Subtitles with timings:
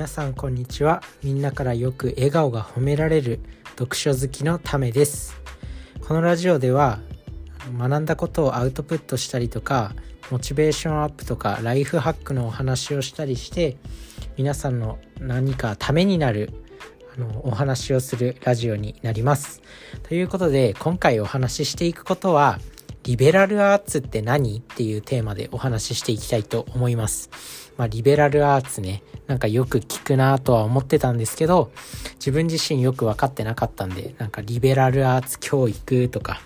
[0.00, 1.02] 皆さんこんにちは。
[1.22, 3.38] みんなからよく笑顔が褒められる
[3.78, 5.38] 読書好きのためです。
[6.00, 7.00] このラジオでは
[7.76, 9.94] 学んだことをアウトプットしたりとか
[10.30, 13.76] モチベーションアップとかライフハックのお話をしたりして
[14.38, 16.50] 皆さんの何かためになる
[17.14, 19.60] あのお話をするラジオになります。
[20.04, 22.58] ということで今回お話ししていくことは
[23.02, 27.30] リベラルアーツって何っていうテーマでお話ししていきたいと思います。
[27.78, 31.70] まあ、リベラルアーツね、なんかよく聞くなとは思ってたんですけど、
[32.16, 36.42] 自分自身よく分かってなかったんで、なんかリベラルアーツ教育とか、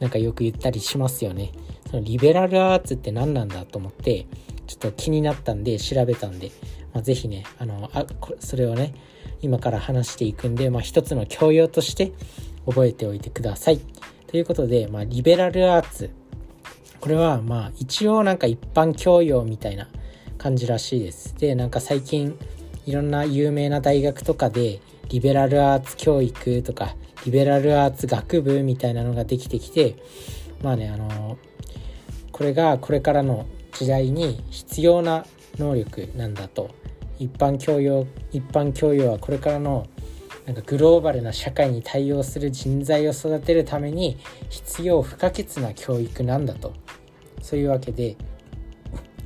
[0.00, 1.52] なんかよく言ったりしますよね。
[1.88, 4.26] そのリベラルアーツって何なんだと思って、
[4.66, 6.50] ちょっと気になったんで調べたんで、
[6.92, 8.06] まあ、ぜひね、あの、あ、
[8.40, 8.94] それをね、
[9.40, 12.12] 今から話していくんで、まあ、一つの教養として
[12.66, 13.80] 覚えておいてください。
[14.32, 16.08] ということで、まあ、リベラルアーツ。
[17.00, 19.88] これは、まあ、一応なんか一般教養みたいな
[20.38, 21.36] 感じらしいです。
[21.36, 22.38] で、なんか最近、
[22.86, 24.80] いろんな有名な大学とかで、
[25.10, 29.96] リベラルアーツ教育とか、リベラルアーツ学部みたいなのができてきて、
[30.62, 31.36] まあね、あの
[32.32, 35.26] これがこれからの時代に必要な
[35.58, 36.70] 能力なんだと。
[37.18, 39.86] 一般教養、一般教養はこれからの
[40.46, 44.18] なんかグローバルな社会に対応する人材を育てるために
[44.48, 46.72] 必要不可欠な教育なんだと。
[47.40, 48.16] そういうわけで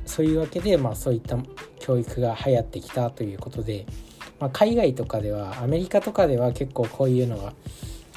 [0.07, 1.37] そういうわけで、まあ、そういった
[1.79, 3.85] 教育が流行ってきたということで、
[4.39, 7.53] まあ、海外とかではアメリカとかでは結構こういうのが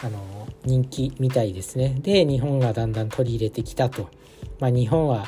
[0.02, 1.96] あの人気みたいですね。
[2.00, 4.08] で日本がだんだん取り入れてきたと、
[4.60, 5.26] まあ、日本は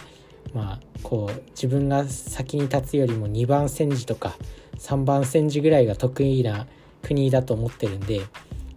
[0.54, 4.36] まあこう自分が先に立つよりも2番煎じとか
[4.78, 6.66] 3番煎じぐらいが得意な
[7.02, 8.22] 国だと思ってるんで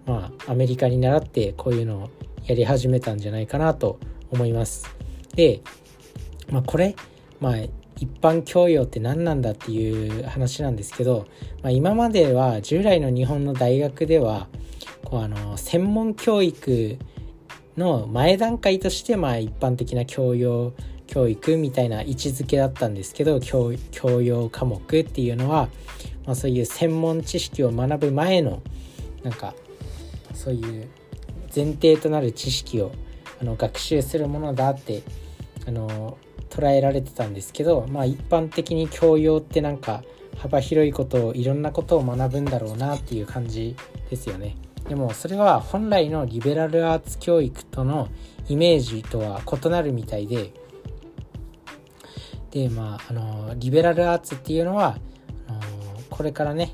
[0.06, 2.10] まあアメリカに倣ってこういうのを
[2.46, 4.00] やり始めたんじゃないかなと
[4.32, 4.96] 思います。
[5.36, 5.62] で、
[6.52, 6.96] まあ、これ
[7.40, 7.58] まあ
[7.98, 11.28] 一般教養って何なんだっていう話なんですけど、
[11.64, 14.48] まあ、今までは従来の日本の大学では
[15.06, 16.98] こうあの専門教育
[17.78, 20.74] の前段階としてまあ一般的な教養
[21.08, 25.70] 教育みたいな位置づけだったんですけど教教養科目っていうのは、
[26.26, 28.62] まあ、そういう専門知識を学ぶ前の
[29.24, 29.54] なんか
[30.34, 30.88] そういう
[31.56, 32.92] 前提となる知識を
[33.42, 35.04] あの学習するものだって
[35.68, 36.18] あの
[36.50, 40.04] 捉えられてたんですけど、まあ、一般的に教養ってなんか
[40.38, 43.76] 幅広いことをいろんなことを学ぶんだろうなっていう感じ
[44.10, 44.56] ですよね。
[44.88, 48.10] でもそれは本来のリベラルアーツ教育との
[48.48, 50.54] イメージとは異なるみたいで
[52.52, 54.98] でまああのリベラルアーツっていうのは
[56.16, 56.72] これからね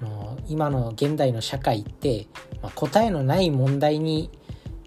[0.00, 2.28] あの今の現代の社会って、
[2.62, 4.30] まあ、答えのない問題に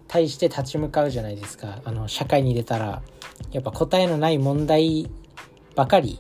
[0.07, 1.81] 対して立ち向かうじゃないですか。
[1.83, 3.01] あの社会に出たら。
[3.51, 5.09] やっぱ答えのない問題
[5.75, 6.19] ばかり。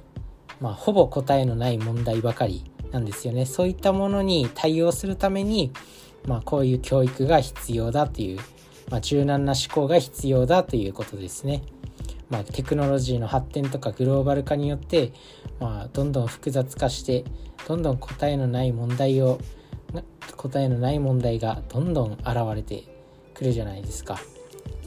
[0.59, 3.45] まあほぼ答えのない問題ばかりなんですよね。
[3.45, 5.71] そういったものに対応するために
[6.25, 8.39] まあこういう教育が必要だという、
[8.89, 11.63] まあ、柔軟な思考が必要だということですね。
[12.29, 15.13] まあ、テクノロジーの発展とかグローバル化によって、
[15.59, 17.23] まあ、どんどん複雑化して
[17.67, 19.39] どんどん答えのない問題を
[20.35, 22.83] 答えのない問題がどんどん現れて
[23.33, 24.19] くるじゃないですか。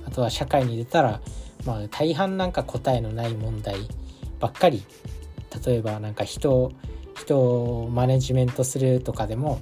[0.06, 1.20] あとは社会に出たら、
[1.64, 3.88] まあ、大半なんか答えのない問題
[4.38, 4.82] ばっかり
[5.64, 6.72] 例えばなんか人を
[7.16, 9.60] 人をマネジメントするとかでも、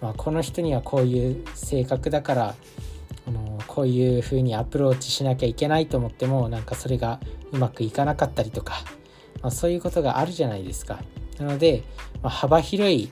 [0.00, 2.54] まあ、この人にはこういう性格だから
[3.76, 7.20] こういう風にアプローチしなきゃいけないと思ってもなんかそれが
[7.52, 8.76] うまくいかなかったりとか、
[9.42, 11.00] まあ、そういうことがあるじゃないですか。
[11.38, 11.82] なので、
[12.22, 13.10] まあ、幅広い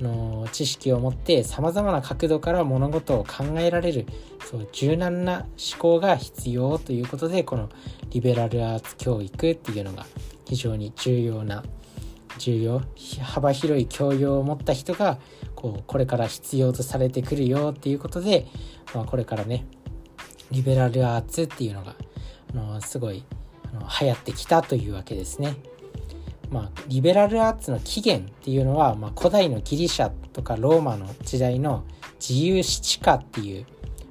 [0.00, 4.04] あの知識を持ってさまざまな角度から物事を考えられる
[4.50, 7.68] そう柔軟な思考が必要ということでこの
[8.10, 10.06] リベラルアーツ教育っていうのが
[10.44, 11.62] 非常に重要な
[12.38, 12.82] 重要
[13.22, 15.18] 幅広い教養を持った人が
[15.54, 18.48] こうこれから必要とされてくるよっていうことで、
[18.92, 19.66] まあ、これからね
[20.50, 21.94] リベラルアーツっていうのが
[22.52, 23.24] あのすごい
[23.72, 25.56] あの流行ってきたというわけですね。
[26.50, 31.84] まあ、リベラルアーツの起源っていうのは、まあ、古代のギリシャとかローマの時代の
[32.18, 33.66] 自由七科っていう、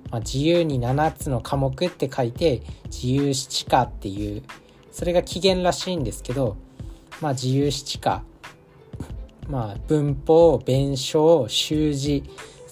[0.09, 4.43] まあ、自由に7つの科目って書いて自由七科っていう
[4.89, 6.55] それが起源らしいんですけど、
[7.19, 8.23] まあ、自由七科
[9.49, 12.23] まあ、文法弁証習字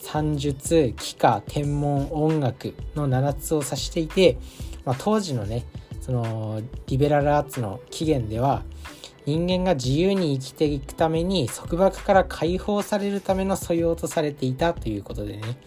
[0.08, 4.38] 算術幾何天文音楽の7つを指していて、
[4.86, 5.66] まあ、当時のね
[6.00, 8.64] そのリベラルアーツの起源では
[9.26, 15.58] 人間が自由に生きていくために束縛から解放されるための素養とされていたということでね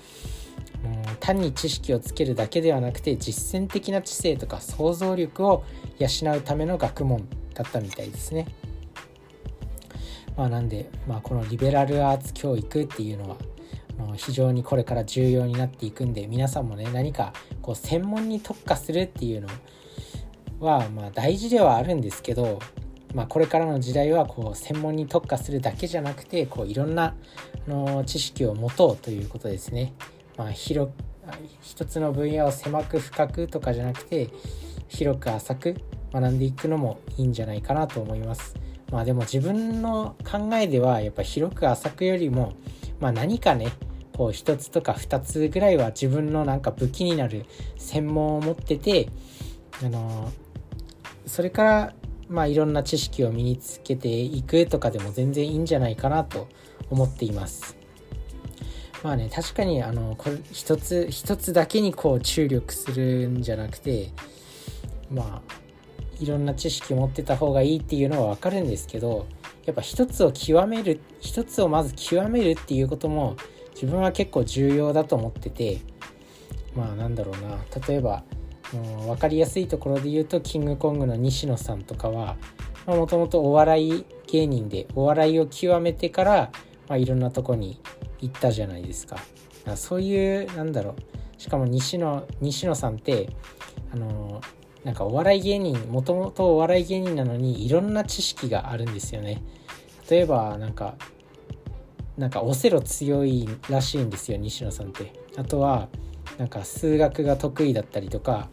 [1.20, 5.64] 単に知識をつけるだけではなくて実践的な知性とか想像力を
[5.98, 8.46] 養うための学問だったみたいですね。
[10.34, 13.36] まあ、なんで、まあ、このリベラルアーツ教育っていうのは
[14.17, 17.32] 非常にこれから重要になっていくんで皆さんもね何か
[17.62, 19.49] こう専門に特化するっていうの
[20.61, 22.61] はまあ大事ではあるんですけど、
[23.14, 27.14] まあ、これからの時代はこう専門に特化するだけじゃなくてこういろんな
[27.67, 29.94] あの知識を持とうということですね。
[30.37, 30.91] まあ、広
[31.62, 34.31] 一つの分野を狭く深くとかじゃなくて
[34.88, 35.76] 広く浅く
[36.12, 38.55] 学んでいくのもいいんじゃないかなと思います。
[38.91, 42.55] まあでも自分の考えではやっぱ広く浅くよりも、
[42.99, 43.69] まあ、何かね
[44.20, 47.46] こう1つとか2つぐらいは自分のなんか武器になる
[47.78, 49.08] 専門を持ってて
[49.82, 50.31] あの
[51.25, 51.94] それから
[52.28, 56.49] まあいろんな知識を身につけていくとかでも全然いいんじゃないかなと
[56.90, 57.78] 思っています。
[59.02, 64.11] まあね確かにあのこれ一つ一つだけにこう注力するんじゃなくて
[65.11, 69.26] まあいろんな知識持ってた方がいいっていうのは分かるんですけど
[69.64, 73.37] やっぱ一つを極める一つをまず極めるっていうことも
[73.81, 75.79] 自分は結構重要だと思ってて
[76.75, 77.59] まあなんだろうな。
[77.87, 78.23] 例えば
[78.73, 82.37] 分かりやすいところで言うとキングコングの西野さんとかは
[82.87, 86.53] もともとお笑い芸人でお笑いを極めてから、
[86.88, 87.81] まあ、いろんなとこに
[88.21, 89.17] 行ったじゃないですか。
[89.75, 91.41] そういうなんだろう。
[91.41, 93.31] しかも西野西野さんって
[93.93, 94.41] あの
[94.85, 99.43] なんかお笑い芸人もともとお笑い芸人なのにいろんな知識があるんですよね。
[100.09, 100.94] 例えばなんか
[102.16, 105.12] なんかオセロ強いらしいんですよ西野さんって。
[105.36, 105.88] あとは
[106.38, 108.48] なんか数学が得意だったりとか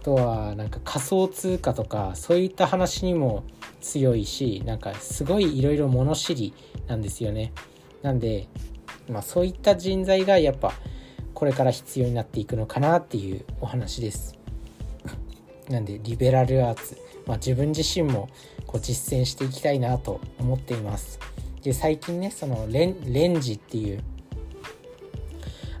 [0.00, 3.44] あとはなんか仮想通貨とかそういった話にも
[3.80, 6.54] 強いしなんかすごいいろいろ物知り
[6.86, 7.52] なんですよね。
[8.02, 8.48] なんで
[9.08, 10.72] まあそういった人材がやっぱ
[11.34, 14.38] これから必要になっていくのかなっていうお話です。
[15.68, 16.96] なんでリベラルアーツ、
[17.26, 18.28] まあ、自分自身も
[18.66, 21.18] こう実践していきたいなと思っています。
[21.62, 24.02] で最近ねそのレンレンジっていう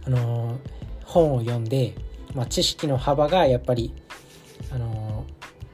[0.04, 0.58] あのー、
[1.04, 1.94] 本を読んで、
[2.34, 3.94] まあ、知識の幅がやっぱり
[4.70, 5.24] あの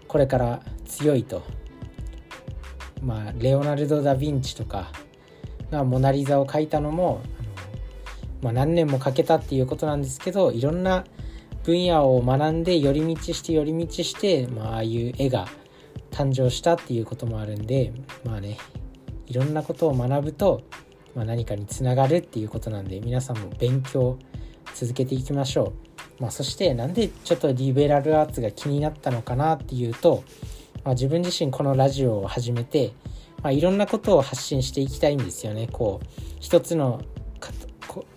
[0.02, 1.42] ー、これから強いと。
[3.02, 4.90] まあレオナルド・ダ・ヴィンチとか
[5.70, 11.04] がモナ・リザを描いたのも、あのー、まあ、何年もかけたっていうことなんですけどいろんな
[11.64, 15.48] 分野を学んで寄り道して寄り道して、ま、ああいう絵が
[16.10, 17.92] 誕生したっていうこともあるんで
[18.24, 18.56] まあね
[19.26, 20.62] いろんなことを学ぶと、
[21.14, 24.18] まあ、何かにつながるっていうことなんで皆さんも勉強
[24.74, 25.72] 続けていきましょ
[26.18, 30.24] う、まあ、そしてなんでちょっとリベラルアーツが気になったのかなっていうと、
[30.84, 32.92] まあ、自分自身このラジオを始めて、
[33.42, 35.68] まあ、いろんなことを発信していきたいんですよね。
[35.70, 36.06] こう
[36.40, 37.02] 一つの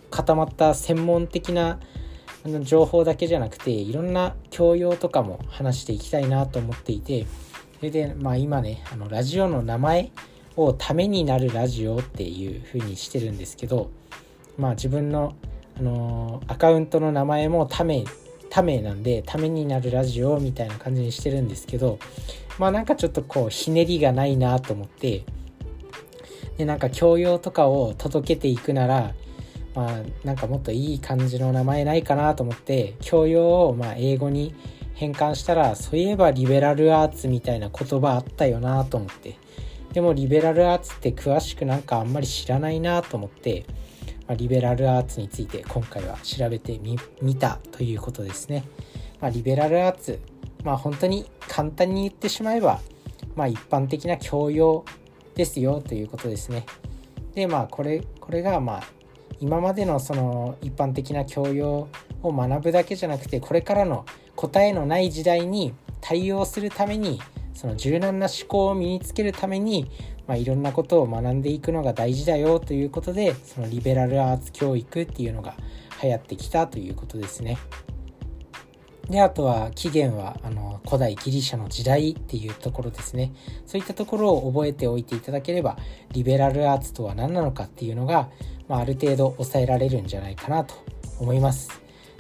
[0.10, 1.80] 固まった専門的な
[2.62, 7.26] 情報だけじゃなくていろんな教養とかも話していきたいなと思っていて
[7.78, 10.12] それでまあ今ねあのラジオの名前
[10.58, 13.90] をためになるラジオっていう風にしてるんですけど
[14.58, 15.36] まあ自分の、
[15.80, 18.04] あのー、アカウントの名前もため
[18.50, 22.00] ためなんでためになるラジオみたいな感じにしてるんですけど
[22.58, 25.24] まあなんかちょっとこうひねりがないなと思って
[26.58, 29.14] でなんか教養とかを届けていくなら
[29.76, 34.56] まあなんかもっといい感じの名前ないかなと思って教養をまあ英語に
[34.96, 39.36] 変換したらそういえばリベラルアーツみたいな言葉あったよなと思って
[39.94, 43.66] でもリベラルアーツって詳しくなんかあんまり知らないなと思って、
[44.28, 46.80] まあ、リベラルアーツについて今回は調べて
[47.22, 48.64] みたということですね。
[49.20, 50.20] まあ、リベラルアーツ、
[50.64, 52.80] まあ本当に簡単に言ってしまえば、
[53.36, 54.86] まあ一般的な教養
[55.36, 56.66] ですよということですね。
[57.34, 58.84] で、まあこれ、これがまあ
[59.40, 61.88] 今までのその一般的な教養
[62.24, 67.20] を学ぶだけじゃなくてこれからの答えのない時代に対応するために
[67.58, 69.90] その柔軟な思考を身につけるために、
[70.28, 75.56] まあ、いろんなことを学んでいくのが大事だよということでそのリベラルアーツ教育っていうのが
[76.04, 77.58] 流行ってきたということですね。
[79.10, 83.34] で、あとは起源はあの古代ギリシャの時代っていうところですね。
[83.66, 85.78] そういったところを覚えておいていただければ、
[86.12, 88.30] リベラルアーツとは何なのかっていうのが、
[88.68, 90.76] まあ、ある程度抑えられるんじゃないかなと
[91.20, 91.70] 思います。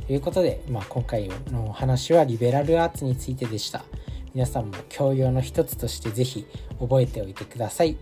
[0.07, 3.83] ということで、まあ、今回のお話はリベラルアーツについてでした。
[4.37, 6.45] 皆さんも教養の一つとして是非
[6.79, 7.97] 覚えておいてください。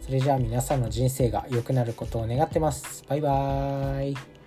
[0.00, 3.04] それじゃあ皆さんの人生が良くなることを願ってます。
[3.08, 4.39] バイバーイ。